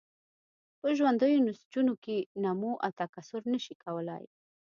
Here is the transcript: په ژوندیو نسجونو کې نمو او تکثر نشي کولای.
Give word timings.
په 0.79 0.87
ژوندیو 0.97 1.43
نسجونو 1.47 1.93
کې 2.03 2.17
نمو 2.43 2.73
او 2.83 2.91
تکثر 2.99 3.41
نشي 3.53 3.75
کولای. 3.83 4.25